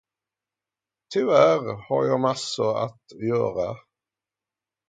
[1.13, 3.77] Tyvärr har jag massor att göra.